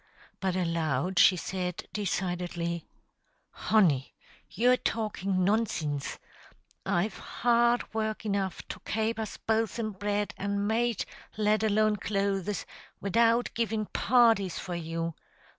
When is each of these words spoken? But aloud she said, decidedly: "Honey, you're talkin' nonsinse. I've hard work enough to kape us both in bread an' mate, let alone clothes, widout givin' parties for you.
But 0.39 0.55
aloud 0.55 1.19
she 1.19 1.37
said, 1.37 1.87
decidedly: 1.93 2.87
"Honey, 3.51 4.15
you're 4.49 4.75
talkin' 4.75 5.45
nonsinse. 5.45 6.17
I've 6.87 7.19
hard 7.19 7.93
work 7.93 8.25
enough 8.25 8.67
to 8.69 8.79
kape 8.79 9.19
us 9.19 9.37
both 9.37 9.77
in 9.77 9.91
bread 9.91 10.33
an' 10.37 10.65
mate, 10.65 11.05
let 11.37 11.61
alone 11.61 11.97
clothes, 11.97 12.65
widout 12.99 13.51
givin' 13.53 13.85
parties 13.85 14.57
for 14.57 14.73
you. 14.73 15.13